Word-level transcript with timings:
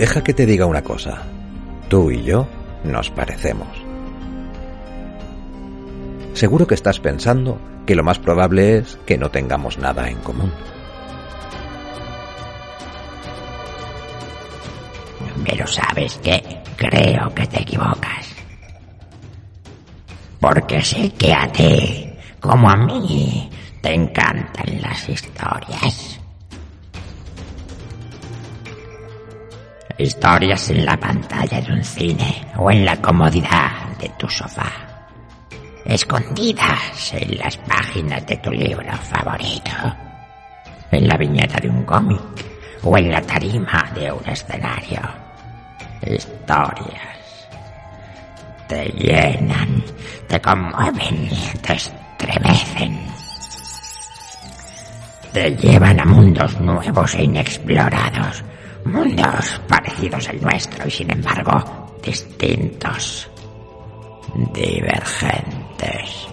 Deja 0.00 0.24
que 0.24 0.32
te 0.32 0.46
diga 0.46 0.64
una 0.64 0.80
cosa. 0.80 1.20
Tú 1.90 2.10
y 2.10 2.22
yo 2.22 2.48
nos 2.84 3.10
parecemos. 3.10 3.68
Seguro 6.32 6.66
que 6.66 6.74
estás 6.74 6.98
pensando 6.98 7.60
que 7.84 7.94
lo 7.94 8.02
más 8.02 8.18
probable 8.18 8.78
es 8.78 8.98
que 9.04 9.18
no 9.18 9.30
tengamos 9.30 9.76
nada 9.76 10.08
en 10.08 10.16
común. 10.20 10.50
Pero 15.44 15.66
sabes 15.66 16.16
que 16.22 16.62
creo 16.76 17.34
que 17.34 17.46
te 17.46 17.60
equivocas. 17.60 18.34
Porque 20.40 20.80
sé 20.80 21.12
que 21.12 21.34
a 21.34 21.46
ti, 21.52 22.10
como 22.40 22.70
a 22.70 22.76
mí, 22.76 23.50
te 23.82 23.92
encantan 23.92 24.80
las 24.80 25.06
historias. 25.10 26.20
Historias 30.00 30.70
en 30.70 30.86
la 30.86 30.96
pantalla 30.96 31.60
de 31.60 31.72
un 31.74 31.84
cine 31.84 32.46
o 32.56 32.70
en 32.70 32.86
la 32.86 32.96
comodidad 33.02 33.86
de 34.00 34.08
tu 34.18 34.26
sofá. 34.30 34.72
Escondidas 35.84 37.12
en 37.12 37.36
las 37.36 37.58
páginas 37.58 38.26
de 38.26 38.38
tu 38.38 38.50
libro 38.50 38.90
favorito. 38.96 39.70
En 40.90 41.06
la 41.06 41.18
viñeta 41.18 41.60
de 41.60 41.68
un 41.68 41.84
cómic 41.84 42.18
o 42.82 42.96
en 42.96 43.12
la 43.12 43.20
tarima 43.20 43.90
de 43.94 44.10
un 44.10 44.26
escenario. 44.26 45.02
Historias. 46.00 47.48
Te 48.68 48.86
llenan, 48.86 49.84
te 50.26 50.40
conmueven, 50.40 51.28
te 51.60 51.74
estremecen. 51.74 53.00
Te 55.30 55.54
llevan 55.56 56.00
a 56.00 56.06
mundos 56.06 56.58
nuevos 56.58 57.14
e 57.16 57.24
inexplorados 57.24 58.44
mundos 58.84 59.60
parecidos 59.68 60.28
al 60.28 60.40
nuestro 60.40 60.86
y 60.86 60.90
sin 60.90 61.10
embargo 61.10 61.90
distintos, 62.02 63.28
divergentes. 64.52 66.28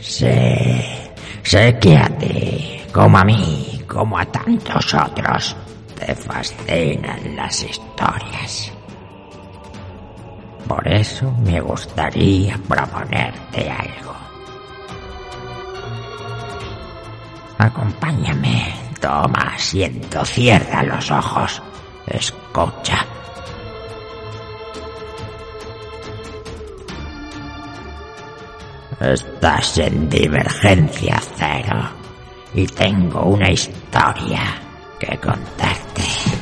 Sé, 0.00 1.12
sé 1.42 1.78
que 1.80 1.96
a 1.96 2.06
ti, 2.18 2.80
como 2.92 3.18
a 3.18 3.24
mí, 3.24 3.82
como 3.86 4.18
a 4.18 4.24
tantos 4.24 4.94
otros, 4.94 5.56
te 5.98 6.14
fascinan 6.14 7.36
las 7.36 7.62
historias. 7.62 8.72
Por 10.68 10.86
eso 10.88 11.30
me 11.44 11.60
gustaría 11.60 12.58
proponerte 12.68 13.70
algo. 13.70 14.25
Acompáñame. 17.58 18.74
Toma 19.00 19.54
asiento, 19.54 20.24
cierra 20.24 20.82
los 20.82 21.10
ojos. 21.10 21.62
Escucha. 22.06 23.04
Estás 29.00 29.78
en 29.78 30.08
divergencia 30.08 31.20
cero 31.36 31.90
y 32.54 32.66
tengo 32.66 33.22
una 33.24 33.50
historia 33.50 34.42
que 34.98 35.18
contarte. 35.18 36.35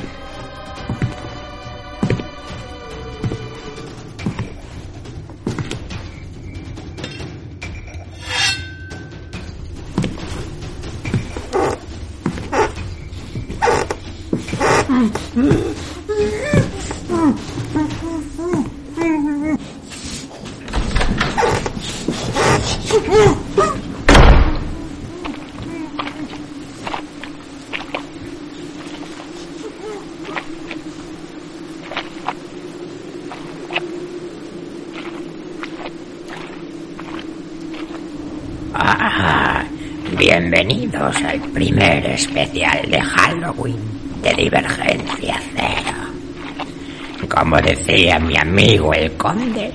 Bienvenidos 40.17 41.21
al 41.21 41.41
primer 41.51 42.05
especial 42.05 42.89
de 42.89 43.01
Halloween 43.01 44.04
de 44.25 44.33
Divergencia 44.33 45.39
Cero. 45.55 47.27
Como 47.29 47.57
decía 47.57 48.17
mi 48.17 48.35
amigo 48.35 48.91
el 48.91 49.15
conde, 49.17 49.71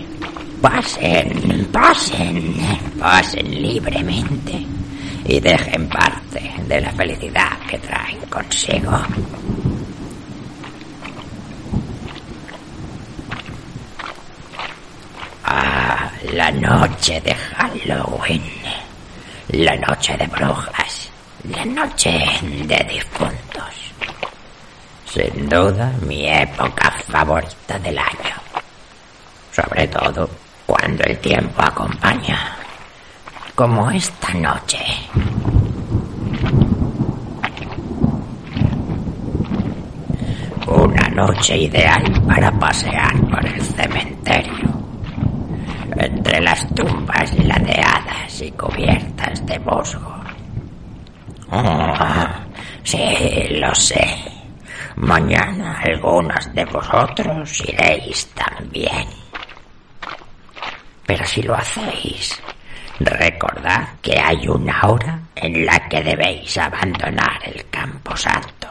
pasen, 0.60 1.68
pasen, 1.70 2.56
pasen 2.98 3.62
libremente 3.62 4.66
y 5.24 5.38
dejen 5.38 5.88
parte 5.88 6.52
de 6.66 6.80
la 6.80 6.90
felicidad 6.90 7.58
que 7.68 7.78
traen 7.78 8.18
consigo. 8.28 8.90
Ah, 15.44 16.10
la 16.32 16.50
noche 16.50 17.20
de 17.20 17.34
Halloween, 17.34 18.42
la 19.50 19.76
noche 19.76 20.16
de 20.16 20.26
brujas, 20.26 21.08
la 21.48 21.64
noche 21.64 22.10
de 22.66 22.86
difuntos. 22.90 23.89
Sin 25.12 25.48
duda 25.48 25.92
mi 26.06 26.24
época 26.28 26.94
favorita 27.08 27.76
del 27.80 27.98
año. 27.98 28.36
Sobre 29.50 29.88
todo 29.88 30.30
cuando 30.64 31.02
el 31.02 31.18
tiempo 31.18 31.60
acompaña. 31.60 32.56
Como 33.56 33.90
esta 33.90 34.32
noche. 34.34 34.78
Una 40.68 41.08
noche 41.08 41.58
ideal 41.58 42.22
para 42.28 42.52
pasear 42.52 43.20
por 43.28 43.44
el 43.44 43.60
cementerio. 43.60 44.70
Entre 45.96 46.40
las 46.40 46.64
tumbas 46.72 47.36
ladeadas 47.44 48.40
y 48.40 48.52
cubiertas 48.52 49.44
de 49.44 49.58
musgo. 49.58 50.14
Oh, 51.50 52.26
sí, 52.84 52.98
lo 53.58 53.74
sé. 53.74 54.29
Mañana 55.00 55.80
algunos 55.82 56.54
de 56.54 56.62
vosotros 56.66 57.62
iréis 57.66 58.28
también. 58.34 59.08
Pero 61.06 61.24
si 61.24 61.42
lo 61.42 61.54
hacéis, 61.54 62.38
recordad 62.98 63.88
que 64.02 64.18
hay 64.18 64.46
una 64.46 64.78
hora 64.86 65.18
en 65.34 65.64
la 65.64 65.88
que 65.88 66.02
debéis 66.02 66.58
abandonar 66.58 67.40
el 67.44 67.66
campo 67.70 68.14
santo. 68.14 68.68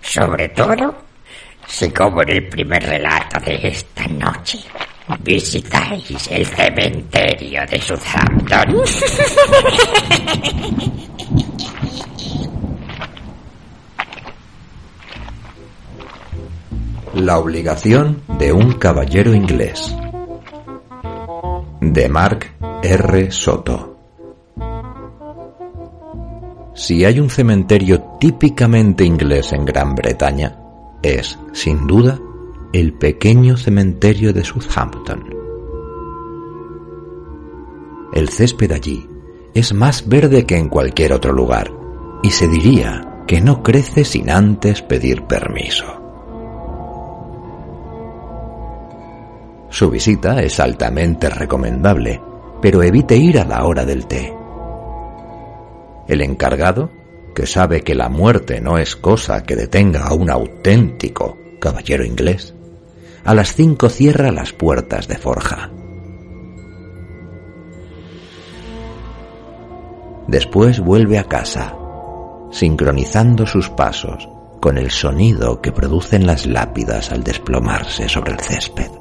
Sobre 0.00 0.48
todo, 0.48 0.92
si 1.64 1.90
como 1.92 2.22
en 2.22 2.30
el 2.30 2.48
primer 2.48 2.82
relato 2.82 3.38
de 3.38 3.68
esta 3.68 4.04
noche, 4.08 4.58
visitáis 5.20 6.26
el 6.28 6.44
cementerio 6.44 7.64
de 7.66 7.80
Southampton. 7.80 8.82
La 17.18 17.36
obligación 17.38 18.22
de 18.38 18.52
un 18.52 18.74
caballero 18.74 19.34
inglés. 19.34 19.92
De 21.80 22.08
Mark 22.08 22.54
R. 22.80 23.30
Soto. 23.32 23.96
Si 26.74 27.04
hay 27.04 27.18
un 27.18 27.28
cementerio 27.28 28.00
típicamente 28.20 29.04
inglés 29.04 29.52
en 29.52 29.64
Gran 29.64 29.96
Bretaña, 29.96 30.56
es, 31.02 31.36
sin 31.52 31.88
duda, 31.88 32.20
el 32.72 32.92
pequeño 32.92 33.56
cementerio 33.56 34.32
de 34.32 34.44
Southampton. 34.44 35.24
El 38.12 38.28
césped 38.28 38.70
allí 38.70 39.08
es 39.54 39.74
más 39.74 40.08
verde 40.08 40.46
que 40.46 40.56
en 40.56 40.68
cualquier 40.68 41.12
otro 41.12 41.32
lugar, 41.32 41.72
y 42.22 42.30
se 42.30 42.46
diría 42.46 43.24
que 43.26 43.40
no 43.40 43.64
crece 43.64 44.04
sin 44.04 44.30
antes 44.30 44.82
pedir 44.82 45.24
permiso. 45.24 45.97
Su 49.78 49.90
visita 49.90 50.42
es 50.42 50.58
altamente 50.58 51.30
recomendable, 51.30 52.20
pero 52.60 52.82
evite 52.82 53.16
ir 53.16 53.38
a 53.38 53.44
la 53.44 53.64
hora 53.64 53.84
del 53.84 54.08
té. 54.08 54.34
El 56.08 56.20
encargado, 56.20 56.90
que 57.32 57.46
sabe 57.46 57.82
que 57.82 57.94
la 57.94 58.08
muerte 58.08 58.60
no 58.60 58.76
es 58.76 58.96
cosa 58.96 59.44
que 59.44 59.54
detenga 59.54 60.02
a 60.02 60.14
un 60.14 60.30
auténtico 60.30 61.38
caballero 61.60 62.04
inglés, 62.04 62.56
a 63.22 63.34
las 63.36 63.54
cinco 63.54 63.88
cierra 63.88 64.32
las 64.32 64.52
puertas 64.52 65.06
de 65.06 65.16
forja. 65.16 65.70
Después 70.26 70.80
vuelve 70.80 71.20
a 71.20 71.28
casa, 71.28 71.76
sincronizando 72.50 73.46
sus 73.46 73.70
pasos 73.70 74.28
con 74.60 74.76
el 74.76 74.90
sonido 74.90 75.62
que 75.62 75.70
producen 75.70 76.26
las 76.26 76.46
lápidas 76.46 77.12
al 77.12 77.22
desplomarse 77.22 78.08
sobre 78.08 78.32
el 78.32 78.40
césped. 78.40 78.97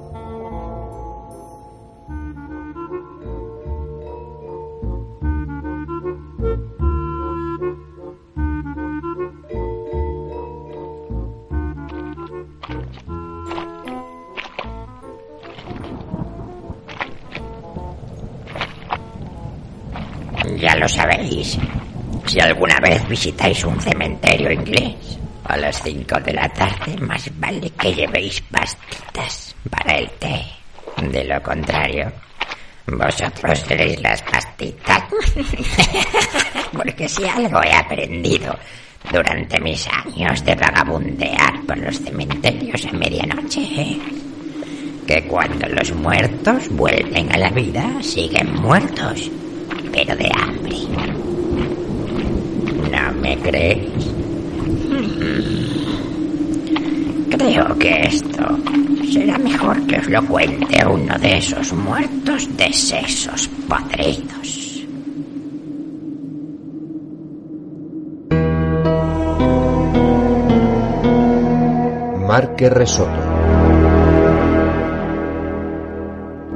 Ya 20.57 20.75
lo 20.75 20.87
sabéis. 20.89 21.57
Si 22.25 22.39
alguna 22.39 22.79
vez 22.79 23.07
visitáis 23.07 23.63
un 23.63 23.79
cementerio 23.79 24.51
inglés 24.51 25.19
a 25.43 25.55
las 25.55 25.81
5 25.83 26.19
de 26.21 26.33
la 26.33 26.49
tarde, 26.49 26.97
más 26.99 27.29
vale 27.39 27.69
que 27.69 27.93
llevéis 27.93 28.41
pastitas 28.41 29.55
para 29.69 29.97
el 29.99 30.09
té. 30.11 30.43
De 31.01 31.23
lo 31.25 31.41
contrario, 31.43 32.11
vosotros 32.87 33.59
seréis 33.59 34.01
las 34.01 34.21
pastitas. 34.23 35.03
Porque 36.73 37.07
si 37.07 37.23
algo 37.25 37.61
he 37.63 37.73
aprendido 37.73 38.57
durante 39.11 39.59
mis 39.61 39.87
años 39.87 40.43
de 40.43 40.55
vagabundear 40.55 41.61
por 41.67 41.77
los 41.77 41.99
cementerios 41.99 42.83
a 42.85 42.91
medianoche, 42.93 43.99
que 45.05 45.23
cuando 45.27 45.67
los 45.67 45.93
muertos 45.93 46.67
vuelven 46.69 47.31
a 47.31 47.37
la 47.37 47.51
vida, 47.51 48.01
siguen 48.01 48.55
muertos 48.55 49.31
pero 49.91 50.15
de 50.15 50.29
hambre. 50.33 50.77
¿No 52.91 53.21
me 53.21 53.37
crees? 53.37 54.07
Creo 57.29 57.77
que 57.77 58.01
esto 58.01 58.59
será 59.11 59.37
mejor 59.37 59.85
que 59.87 59.99
os 59.99 60.09
lo 60.09 60.25
cuente 60.25 60.85
uno 60.85 61.17
de 61.19 61.37
esos 61.37 61.73
muertos 61.73 62.55
de 62.57 62.71
sesos 62.73 63.47
podridos. 63.67 64.67
Marque 72.27 72.69
Resoto. 72.69 73.09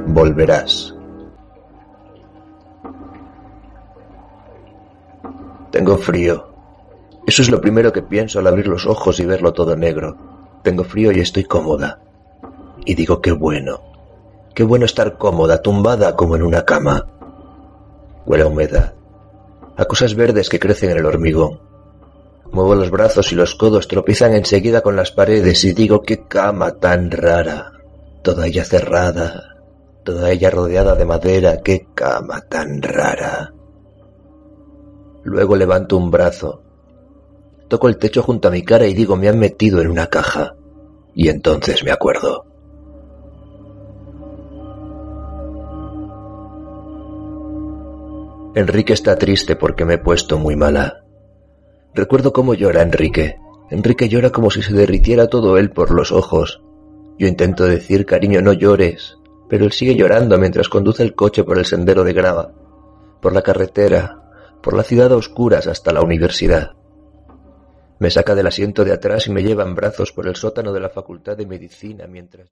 Volverás. 0.06 0.91
Tengo 5.72 5.96
frío. 5.96 6.48
Eso 7.26 7.40
es 7.40 7.50
lo 7.50 7.58
primero 7.58 7.94
que 7.94 8.02
pienso 8.02 8.38
al 8.38 8.46
abrir 8.46 8.68
los 8.68 8.86
ojos 8.86 9.18
y 9.20 9.24
verlo 9.24 9.54
todo 9.54 9.74
negro. 9.74 10.16
Tengo 10.62 10.84
frío 10.84 11.10
y 11.12 11.20
estoy 11.20 11.44
cómoda. 11.44 11.98
Y 12.84 12.94
digo, 12.94 13.22
qué 13.22 13.32
bueno. 13.32 13.80
Qué 14.54 14.64
bueno 14.64 14.84
estar 14.84 15.16
cómoda, 15.16 15.62
tumbada 15.62 16.14
como 16.14 16.36
en 16.36 16.42
una 16.42 16.66
cama. 16.66 17.06
Huele 18.26 18.44
a 18.44 18.48
humedad. 18.48 18.92
A 19.78 19.86
cosas 19.86 20.14
verdes 20.14 20.50
que 20.50 20.58
crecen 20.58 20.90
en 20.90 20.98
el 20.98 21.06
hormigón. 21.06 21.58
Muevo 22.50 22.74
los 22.74 22.90
brazos 22.90 23.32
y 23.32 23.34
los 23.34 23.54
codos 23.54 23.88
tropiezan 23.88 24.34
enseguida 24.34 24.82
con 24.82 24.94
las 24.94 25.10
paredes 25.10 25.64
y 25.64 25.72
digo, 25.72 26.02
qué 26.02 26.26
cama 26.26 26.72
tan 26.72 27.10
rara. 27.10 27.72
Toda 28.20 28.46
ella 28.46 28.64
cerrada. 28.64 29.56
Toda 30.04 30.30
ella 30.30 30.50
rodeada 30.50 30.94
de 30.96 31.06
madera. 31.06 31.62
Qué 31.62 31.86
cama 31.94 32.42
tan 32.42 32.82
rara. 32.82 33.54
Luego 35.24 35.56
levanto 35.56 35.96
un 35.96 36.10
brazo. 36.10 36.62
Toco 37.68 37.88
el 37.88 37.96
techo 37.96 38.22
junto 38.22 38.48
a 38.48 38.50
mi 38.50 38.62
cara 38.62 38.86
y 38.86 38.94
digo 38.94 39.16
me 39.16 39.28
han 39.28 39.38
metido 39.38 39.80
en 39.80 39.90
una 39.90 40.08
caja. 40.08 40.56
Y 41.14 41.28
entonces 41.28 41.84
me 41.84 41.90
acuerdo. 41.90 42.46
Enrique 48.54 48.92
está 48.92 49.16
triste 49.16 49.56
porque 49.56 49.86
me 49.86 49.94
he 49.94 49.98
puesto 49.98 50.38
muy 50.38 50.56
mala. 50.56 51.04
Recuerdo 51.94 52.32
cómo 52.32 52.52
llora 52.54 52.82
Enrique. 52.82 53.36
Enrique 53.70 54.10
llora 54.10 54.30
como 54.30 54.50
si 54.50 54.62
se 54.62 54.74
derritiera 54.74 55.28
todo 55.28 55.56
él 55.56 55.70
por 55.70 55.90
los 55.90 56.12
ojos. 56.12 56.62
Yo 57.18 57.26
intento 57.26 57.64
decir, 57.64 58.04
cariño, 58.04 58.42
no 58.42 58.52
llores, 58.52 59.16
pero 59.48 59.64
él 59.64 59.72
sigue 59.72 59.96
llorando 59.96 60.38
mientras 60.38 60.68
conduce 60.68 61.02
el 61.02 61.14
coche 61.14 61.44
por 61.44 61.58
el 61.58 61.64
sendero 61.64 62.04
de 62.04 62.12
grava, 62.12 62.52
por 63.20 63.32
la 63.32 63.42
carretera, 63.42 64.22
por 64.62 64.76
la 64.76 64.84
ciudad 64.84 65.12
a 65.12 65.16
oscuras 65.16 65.66
hasta 65.66 65.92
la 65.92 66.02
universidad. 66.02 66.76
Me 67.98 68.10
saca 68.10 68.34
del 68.34 68.46
asiento 68.46 68.84
de 68.84 68.92
atrás 68.92 69.26
y 69.26 69.30
me 69.30 69.42
lleva 69.42 69.64
en 69.64 69.74
brazos 69.74 70.12
por 70.12 70.26
el 70.26 70.36
sótano 70.36 70.72
de 70.72 70.80
la 70.80 70.88
Facultad 70.88 71.36
de 71.36 71.46
Medicina 71.46 72.06
mientras... 72.06 72.48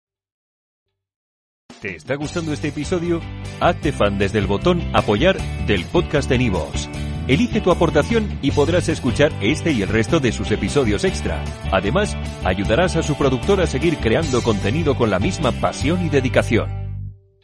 ¿Te 1.81 1.96
está 1.96 2.16
gustando 2.16 2.54
este 2.54 2.69
episodio? 2.69 3.22
Hazte 3.60 3.92
fan 3.92 4.18
desde 4.18 4.40
el 4.40 4.48
botón 4.48 4.81
apoyar 4.94 5.38
del 5.68 5.86
podcast 5.86 6.30
de 6.30 6.38
Nivos. 6.38 6.90
Elige 7.28 7.60
tu 7.60 7.72
aportación 7.72 8.40
y 8.42 8.52
podrás 8.52 8.88
escuchar 8.88 9.31
este 9.42 9.72
y 9.72 9.81
el 9.81 9.90
resto 9.90 10.19
de 10.19 10.31
sus 10.31 10.52
episodios 10.52 11.04
extra. 11.04 11.44
Además, 11.72 12.16
ayudarás 12.44 12.96
a 12.96 13.04
su 13.04 13.16
productor 13.16 13.62
a 13.62 13.68
seguir 13.68 13.98
creando 13.98 14.42
contenido 14.42 14.96
con 14.96 15.10
la 15.10 15.19
misma 15.19 15.52
pasión 15.52 16.06
y 16.06 16.10
dedicación. 16.10 16.84